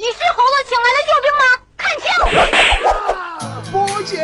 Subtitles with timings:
[0.00, 1.44] 你是猴子请来的救兵吗？
[1.76, 2.08] 看清！
[3.70, 4.16] 波姐，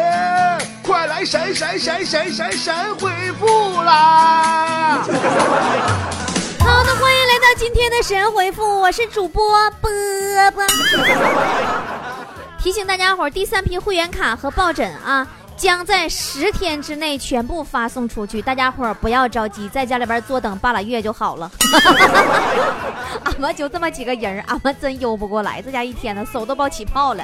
[0.83, 5.05] 快来闪闪闪闪闪闪回复啦！
[6.61, 9.91] 好的，欢迎来到今天的神回复，我是主播波
[10.55, 10.65] 波。
[12.59, 15.29] 提醒大家伙儿，第三批会员卡和抱枕啊。
[15.57, 21.51] 将在十天之内全部发送出去，大家伙儿不要着急，在家里边坐等半拉月就好了。
[23.25, 27.23] 俺们就这么几个人，俺们真悠不过来，这家一天呢手都爆起泡了。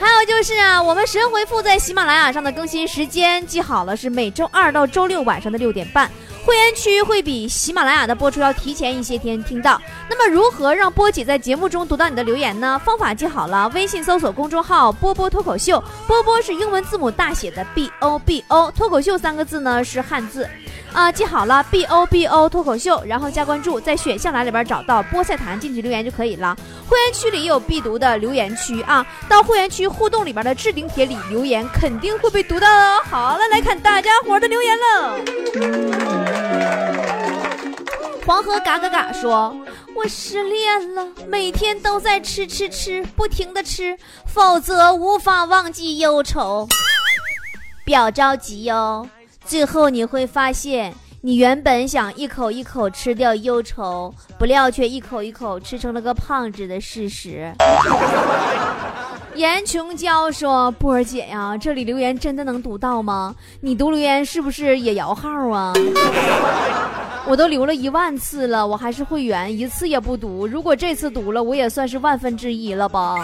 [0.00, 6.10] 还有就是啊，我们神回复在喜马拉雅上的更新时间记好了，是每周二到周六晚上的六点半。
[6.48, 9.78] 会员区会比喜马拉雅的播出要提前一些天听到。
[10.08, 12.80] 那么如何让波姐在节目中读到你的留言呢？
[12.82, 20.48] 方法记好了，微信搜索公众号“波波脱口秀”，波波是英文字母大写的 B O B O，脱口秀三个字呢是汉字。
[20.94, 26.56] 啊，记好了，B O B O 脱口秀，然后加关注，在选项栏里边找到菠菜坛进去留言就可以了。
[26.88, 33.02] 会员区里也有必读的留言区啊，到会员区互动里边的置顶帖里留言，肯定会被读到哦。
[33.04, 36.37] 好了，来看大家伙的留言了。
[38.28, 39.56] 黄河嘎嘎嘎说
[39.96, 46.68] ：“我失恋了，每天都在吃吃吃，不停的吃，否则无法忘记忧愁。
[47.86, 49.08] 不要着急哟。”
[49.46, 57.50] 最后你会发现，你原本想一口一口吃掉忧愁，不料却一口一口吃成了个胖子的事实。
[59.36, 63.34] 严琼娇说：“波儿姐呀，这里留言真的能读到吗？
[63.62, 65.72] 你读留言是不是也摇号啊？
[67.28, 70.46] 我都留了一万次了，我还是会员，一次也不读。
[70.46, 73.16] 如果这次读了，我也算是万分之一了吧？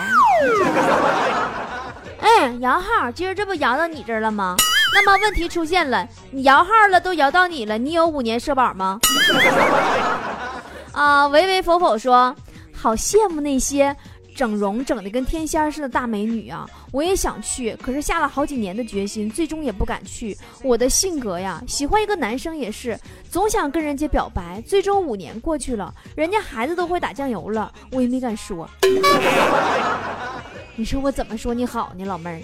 [2.21, 4.57] 哎，摇号，今儿这不摇到你这儿了吗？”
[4.93, 9.01] 那么问题出现了，你摇号了，都摇到你了，你有五年社保吗？
[10.93, 12.37] 啊，唯唯否否说，
[12.77, 13.97] 好羡慕那些
[14.35, 16.69] 整容整的跟天仙似的大美女啊！
[16.93, 20.37] 我也想去，可是下了好几年的决心，最终也不敢去。
[20.63, 22.99] 我的性格呀，喜欢一个男生也是，
[23.31, 28.69] 总想跟人家表白，最终五年过去了，人家孩子都会打酱油了，我也没敢说。
[30.77, 32.43] 你说我怎么说你好呢，老妹儿？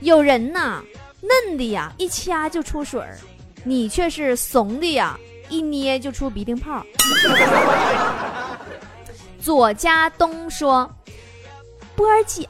[0.00, 0.82] 有人呐。
[1.22, 3.16] 嫩的呀，一掐就出水儿；
[3.64, 5.18] 你却是怂的呀，
[5.48, 6.84] 一捏就出鼻涕泡。
[9.40, 10.88] 左家东说
[11.96, 12.46] ：“波儿姐，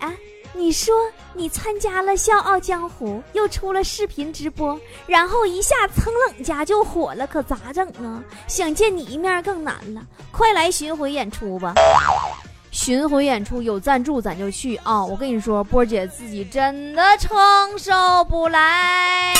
[0.52, 0.94] 你说
[1.32, 8.20] 你参加了《笑傲江湖》，又出了视频直播，然后一下蹭冷家就火了，可咋整啊？
[8.48, 10.02] 想见你一面更难了，
[10.32, 11.74] 快来巡回演出吧！”
[12.72, 15.02] 巡回演出有赞助咱就去啊！
[15.02, 17.38] 我跟你说，波姐自己真的承
[17.78, 17.92] 受
[18.24, 19.32] 不来。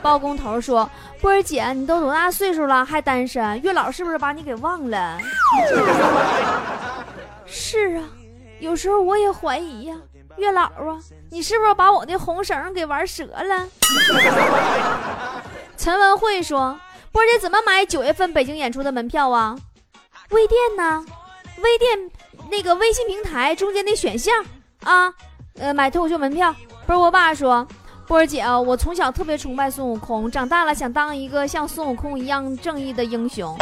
[0.00, 0.88] 包工头说
[1.20, 3.60] ：“波儿姐，你都多大岁数了还单身？
[3.60, 5.18] 月老是不是把你给忘了？”
[7.44, 8.04] 是啊，
[8.60, 9.94] 有时候我也怀疑呀，
[10.36, 10.98] 月老啊，
[11.30, 13.68] 你是不是把我的红绳给玩折了？
[15.76, 16.78] 陈文慧说
[17.12, 19.56] ：“波姐怎么买九月份北京演出的门票啊？
[20.30, 21.04] 微店呢？”
[21.62, 22.10] 微店
[22.50, 24.44] 那个微信平台中间的选项
[24.84, 25.12] 啊，
[25.58, 26.54] 呃，买脱口秀门票。
[26.86, 27.66] 不是我爸说，
[28.06, 33.56] 波儿姐啊，我从小特别崇拜孙悟空，长大了想当一个像孙悟空一样正义的英雄。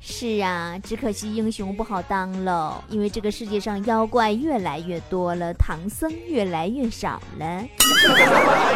[0.00, 7.62] 是啊，只可惜英雄不好当喽，因为这个世界上妖怪越来越多了，唐僧越来越少了。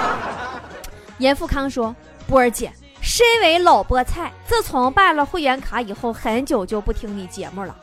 [1.19, 1.95] 严富康说，
[2.29, 2.73] 波儿姐。
[3.01, 7.77] 身为老菠菜，自从办了会员卡以后，很久就不听你节目了。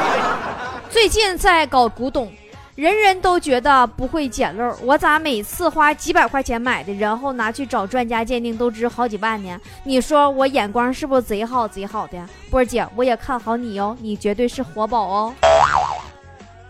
[0.90, 2.30] 最近在搞古董，
[2.76, 9.58] 人人都觉得不会捡漏，我咋每次花几百块钱买的，然后拿去找专家鉴定都值好几万呢？
[9.82, 12.18] 你说我眼光是不是贼好贼好的？
[12.50, 15.32] 波儿姐，我也看好你哦，你绝对是活宝哦。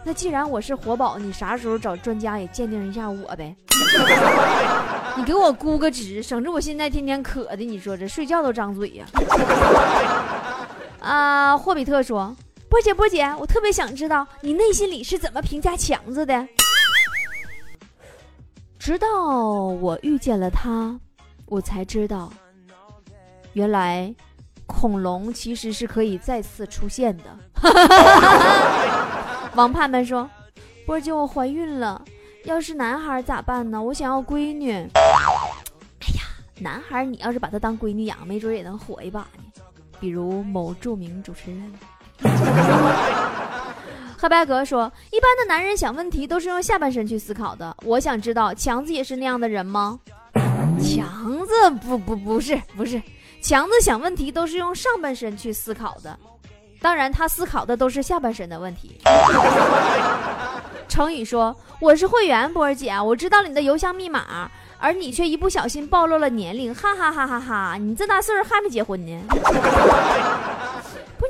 [0.04, 3.56] 那既然我是活宝，你啥时候找专家也鉴定一下我呗？
[5.18, 7.56] 你给我估个值，省着我现在天天渴的。
[7.56, 9.04] 你说这睡觉都张嘴呀？
[11.00, 12.36] 啊，霍比特说
[12.76, 16.46] ：“波姐，波姐，我特别想知道你内心里是怎么评价强子的。”
[18.78, 21.00] 直到我遇见了他，
[21.46, 22.30] 我才知道，
[23.54, 24.14] 原来
[24.66, 27.24] 恐龙其实是可以再次出现的。
[29.56, 30.28] 王盼盼说
[30.84, 32.04] ：“波姐，我怀孕了，
[32.44, 33.82] 要是男孩咋办呢？
[33.82, 34.70] 我想要闺女。
[34.70, 34.92] 哎
[36.14, 36.24] 呀，
[36.60, 39.62] 男孩你要是把他当闺女养，没准也能火一把呢。
[39.98, 41.72] 比如某著名主持人。”
[44.18, 50.00] 黑白格说：“一般的男人想问题都是用下半身去思考的，我想知道强子也是那样的人吗？”
[50.82, 53.00] 强子不不不是不是，
[53.40, 56.18] 强子想问题都是用上半身去思考的。
[56.80, 58.98] 当然，他思考的都是下半身的问题。
[60.88, 67.76] 程宇说：“我是会员，波儿姐，我知道了你的邮箱密码，而你却一不小心暴露了年龄，哈哈哈哈哈！
[67.78, 69.22] 你这大岁数还没结婚呢？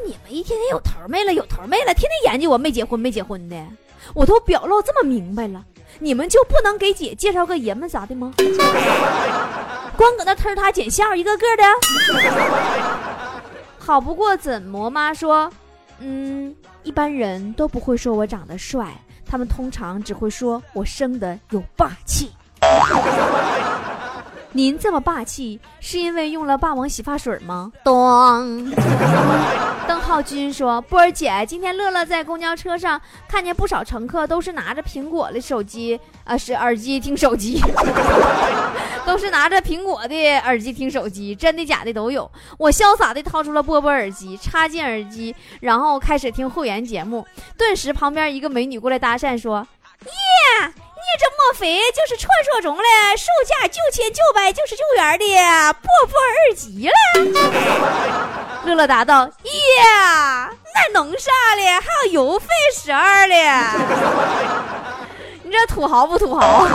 [0.04, 3.56] 你们一天天有头没了，有头没了，天天研究我没结婚没结婚的，
[4.14, 5.64] 我都表露这么明白了，
[5.98, 8.34] 你们就不能给姐介绍个爷们啥的吗？
[9.96, 11.64] 光搁那偷他捡笑，一个个的。
[13.78, 15.50] 好不过怎么妈说，
[16.00, 18.92] 嗯，一般人都不会说我长得帅。”
[19.28, 22.30] 他们通常只会说我生的有霸气。
[24.56, 27.70] 您这么霸气，是因为用了霸王洗发水吗？
[27.84, 28.72] 咚。
[29.86, 32.98] 邓浩军说：“波儿姐，今天乐乐在公交车上
[33.28, 37.62] 看见不少乘客都是拿着苹果的手机，啊，是耳机听手机，
[39.04, 42.28] 都是拿着苹果的耳机听手机，真的假的都有。
[42.56, 47.26] 我潇洒的掏出了波波耳机，插进耳机，然后开始听会员节目。
[47.58, 49.66] 顿时，旁边一个美女过来搭讪说
[50.06, 50.72] ：‘耶！’”
[51.06, 52.82] 你这莫非就是传说中的
[53.16, 55.24] 售价九千九百九十九元的
[55.74, 56.94] 波波耳机了？
[58.64, 59.52] 乐乐答道：“耶，
[60.74, 61.66] 那能啥嘞？
[61.66, 63.48] 还有邮费十二嘞！
[65.44, 66.66] 你这土豪不土豪？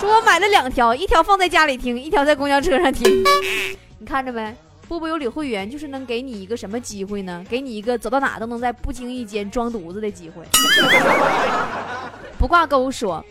[0.00, 3.24] 说我买了两条，一条放在家里听，一条在公交车上听。
[3.98, 4.52] 你看着没？
[4.88, 7.44] 波波有礼会员就是能给你一个什么机会呢？
[7.48, 10.42] 给你一个走到哪都能在不经意间装犊子的机会。”
[12.38, 13.24] 不挂钩说，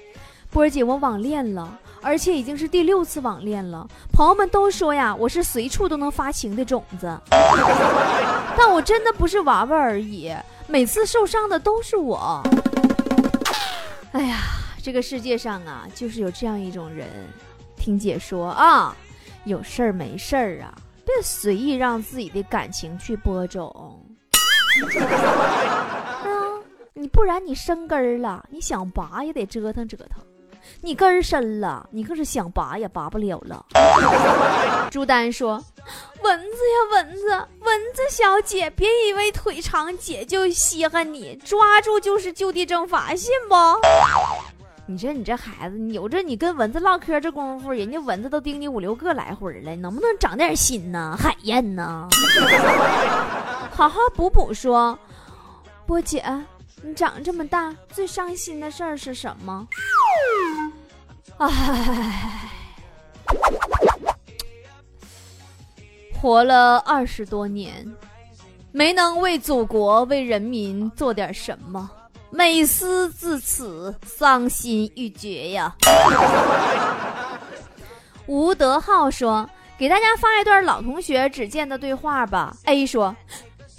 [0.52, 3.88] 波儿姐，我网恋了，而且已经是第六次网恋了。
[4.12, 7.18] 朋友们都说呀，我是随处都能发情的种子，
[8.58, 10.36] 但我真的不是玩玩而已，
[10.68, 12.44] 每次受伤的都是我。
[14.12, 14.40] 哎呀，
[14.84, 17.08] 这个世界上啊，就是有这样一种人，
[17.78, 18.94] 听姐说啊，
[19.46, 20.74] 有事儿没事儿啊，
[21.06, 24.04] 别随意让自己的感情去播种。
[27.00, 30.20] 你不然你生根儿了，你想拔也得折腾折腾；
[30.82, 33.64] 你根儿深了，你可是想拔也拔不了了。
[34.90, 35.64] 朱丹说
[36.24, 43.56] ：“蚊子呀蚊子，蚊子小姐，别以为腿长姐就稀罕你，抓住就是就地正法，信不？”
[44.90, 51.16] 你说你这孩子，有这你跟蚊子唠嗑这功夫，人家蚊子都叮你五六个来回了，能不能长点心呢？
[51.22, 52.08] 海燕呢？
[53.72, 54.98] 好好补补说，
[55.86, 56.24] 波姐。
[56.84, 59.68] 你长这么大，最伤心的事儿是什么？
[61.38, 62.50] 唉，
[66.22, 67.86] 活了二十多年，
[68.72, 71.90] 没能为祖国、为人民做点什么，
[72.30, 75.76] 每思自此，伤心欲绝呀。
[78.28, 82.56] 吴德浩说：“给大家发一段老同学只见的对话吧。
[82.66, 83.16] ”A 说：“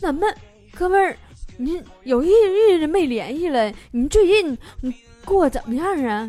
[0.01, 0.35] 咱们
[0.75, 1.17] 哥们儿。”
[1.61, 4.95] 你有一日子没联系了，你最近你
[5.25, 6.29] 过怎么样啊？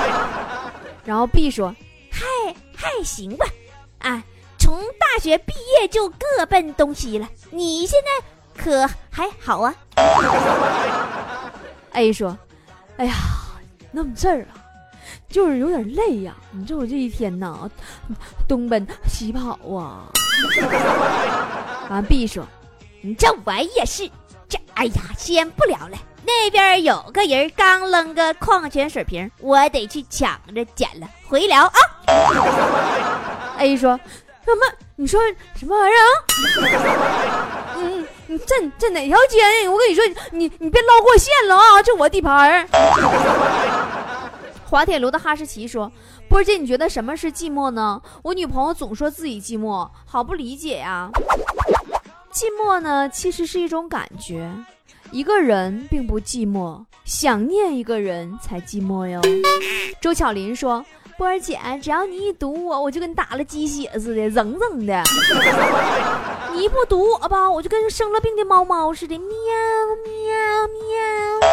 [1.04, 1.74] 然后 B 说，
[2.10, 2.24] 还
[2.74, 3.44] 还行吧，
[4.00, 4.24] 啊，
[4.58, 7.28] 从大学毕业就各奔东西了。
[7.50, 9.74] 你现在可还好啊？
[11.92, 12.38] A 说，
[12.96, 13.14] 哎呀，
[13.92, 14.56] 那么事儿啊，
[15.28, 16.34] 就是有点累呀。
[16.50, 17.68] 你说我这一天呐，
[18.48, 20.08] 东奔西跑啊。
[21.90, 22.46] 完 B 说，
[23.02, 24.10] 你这我也是。
[24.50, 25.96] 这哎呀，先不聊了。
[26.26, 31.08] 那边有个人刚扔个矿泉水瓶，我得去抢着捡了。
[31.26, 31.72] 回聊啊。
[33.58, 33.98] A 说
[34.44, 34.66] 什么？
[34.96, 35.20] 你说
[35.54, 37.74] 什么玩意儿啊？
[37.76, 39.68] 嗯，你这这哪条街？
[39.68, 41.82] 我跟你说，你你别捞过线了啊！
[41.82, 42.66] 这我地盘。
[44.66, 45.90] 滑铁卢的哈士奇说
[46.28, 48.00] ：“波姐，你觉得什么是寂寞呢？
[48.22, 51.10] 我女朋友总说自己寂寞，好不理解呀。”
[52.32, 54.48] 寂寞呢，其实是一种感觉，
[55.10, 59.20] 一个人并不寂寞，想念一个人才寂寞哟。
[60.00, 60.84] 周巧林说
[61.18, 65.02] ：“波儿姐，只要你一堵我，我就跟打了鸡血似的，扔扔的。
[66.54, 69.26] 你不堵我吧，我就跟生了病的猫猫似的，喵
[70.04, 71.50] 喵喵。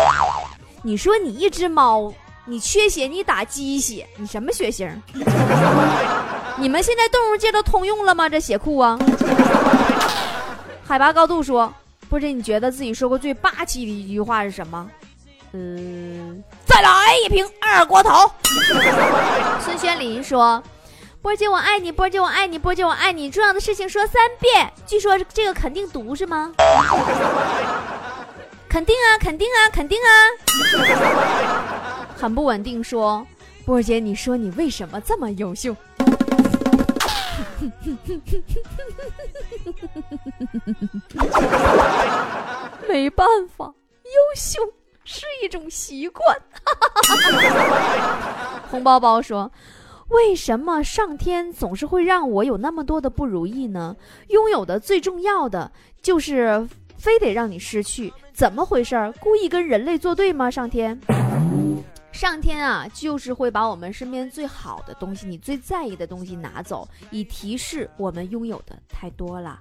[0.84, 2.14] 你说你一只猫，
[2.46, 4.88] 你缺血，你打鸡血，你什么血型？
[6.60, 8.30] 你们现在动物界都通用了吗？
[8.30, 8.98] 这血库啊？”
[10.88, 11.74] 海拔高度说
[12.08, 14.90] ：“波姐，你觉得自己说过最霸气的一句话是什么？”
[15.52, 18.32] 嗯，再来一瓶二锅头。
[19.60, 20.64] 孙轩林说
[21.22, 23.30] ：“波姐我爱你，波姐我爱你，波姐我爱你。
[23.30, 24.72] 重要的事情说三遍。
[24.86, 26.54] 据说这个肯定毒是吗？
[28.70, 30.10] 肯定啊，肯定啊，肯定啊。
[32.16, 33.26] 很不稳定说，
[33.66, 35.76] 波姐，你说你为什么这么优秀？”
[42.88, 44.62] 没办法，优秀
[45.04, 46.38] 是一种习惯。
[48.70, 49.50] 红包包说
[50.10, 53.96] ：“为什么上天总是会让我有那么多的不如意呢？
[54.30, 55.72] 拥有的最重要的
[56.02, 59.12] 就是非得让你失去，怎么回事？
[59.20, 60.52] 故意跟人类作对吗？
[60.52, 61.00] 上天？”
[62.18, 69.60] 上天啊，就是会把我们身边最好的东西，你最在意的东西拿走，以提示我们拥有的太多了。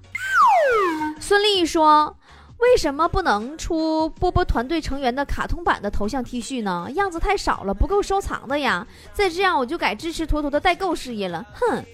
[1.20, 2.16] 孙俪说
[2.56, 6.88] ：“为什么不能出波波团队成员的卡通版的头像 T 恤呢？
[6.94, 8.86] 样子太少了，不够收藏的呀！
[9.12, 11.44] 再这样，我就改支持坨坨的代购事业了。
[11.52, 11.84] 哼，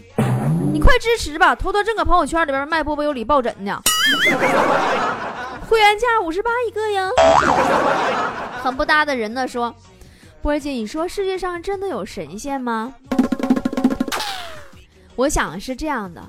[0.73, 3.83] 你快支持吧，坨坨正搁朋友圈里边卖波波有礼抱枕呢，
[5.69, 7.09] 会员价五十八一个呀。
[8.62, 9.75] 很不搭的人呢说。”
[10.43, 12.93] 波姐，你说世界上真的有神仙吗？
[15.15, 16.21] 我想是这样的，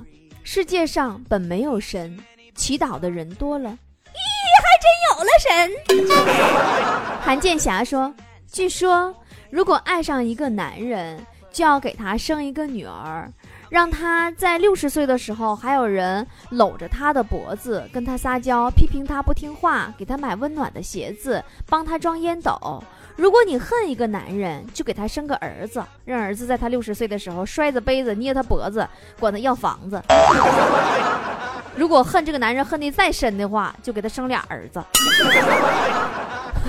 [0.44, 2.16] 世界上本没有神，
[2.54, 4.20] 祈祷的人多了，咦，
[4.62, 7.18] 还真有了神。
[7.26, 8.14] 韩建霞说
[8.52, 9.12] ：“据说，
[9.50, 11.20] 如果爱上一个男人，
[11.52, 13.28] 就要给他生一个女儿，
[13.74, 22.84] 让他在六十岁的时候，还有人搂着他的脖子，跟他撒娇，批评他不听话，给他买温暖的鞋子，帮他装烟斗。”
[23.18, 28.88] 如果你恨一个男人，就给他生个儿子， 让儿子在他六十岁的时候摔着杯子捏他脖子，
[29.20, 30.00] 管他要房子。
[31.76, 34.80] 如果恨这个男人恨得再深的话，就给他生俩儿子，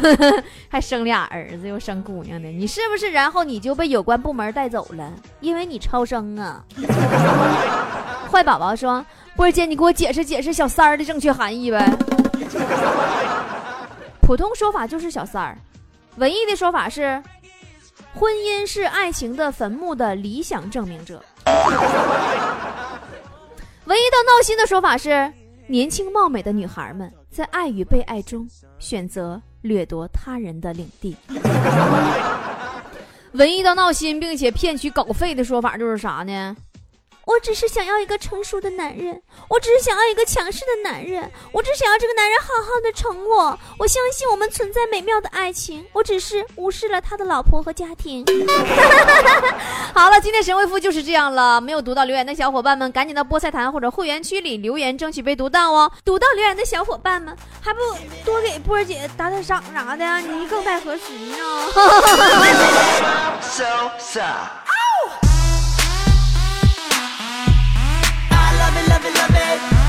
[0.69, 3.11] 还生俩儿子又生姑娘的，你是不是？
[3.11, 6.65] 然后你就被有关部门带走了，因为你超生啊！
[8.31, 9.05] 坏宝宝说
[9.37, 11.85] ：“波姐，你给我解释解释小三儿的正确含义呗。”
[14.21, 15.57] 普通说法就是小三儿。
[16.17, 17.23] 文艺的说法是，
[18.15, 21.23] 婚姻是爱情的坟墓的理想证明者。
[23.85, 25.31] 文艺到闹心的说法是，
[25.67, 28.49] 年轻貌美的女孩们在爱与被爱中
[28.79, 31.17] 选择掠夺他人的领地。
[33.33, 36.55] 文艺到闹心并且骗取稿费的说法就是啥呢？
[37.27, 43.59] 我只是想要一个成熟的男人，我只是想要一个强势的男人，我只想要这个男人好好的宠我。
[43.79, 48.25] 我相信我们存在美妙的爱情，我只是无视了他的老婆和家庭。
[49.95, 51.61] 好了，今天神回复就是这样了。
[51.61, 55.91] 没有读到留言的小伙伴们，赶紧到菠菜坛或者会员区里留言，争取被读到哦。
[56.05, 57.81] 读到留言的小伙伴们，还不
[58.25, 61.37] 多给波儿姐打打赏啥的，你更待何时呢？
[69.25, 69.84] my bed.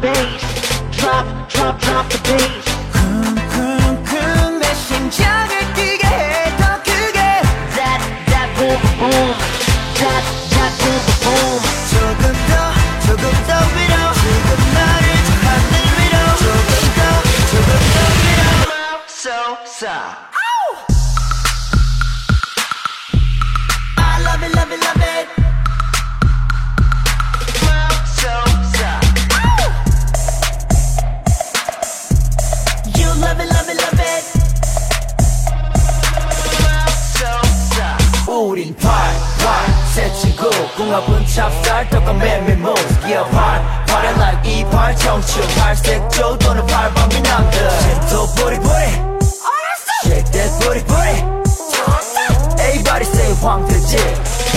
[0.00, 0.42] bass.
[0.92, 2.69] Drop, drop, drop the bass.
[45.20, 48.72] 멈춤 팔색조 또는 팔방 미남들 젠토 보리보리
[50.04, 51.20] Shake that booty booty
[52.58, 53.98] Everybody say 황태지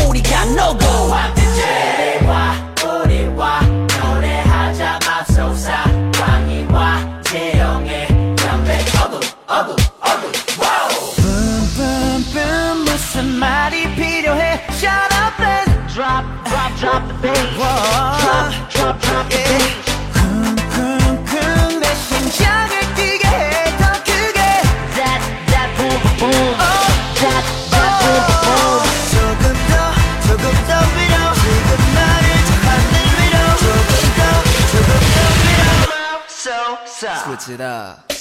[0.07, 5.83] 우리가 no go 황태지와 우리와 노래하자 맙소사
[6.21, 8.07] 왕이와 재영의
[8.47, 10.89] 연배 어둠 어둠 어둠 와우
[11.75, 19.29] 뿜뿜뿜 무슨 말이 필요해 Shut up and drop drop drop the bass drop drop drop
[19.29, 19.82] the bass
[37.45, 38.12] 值得。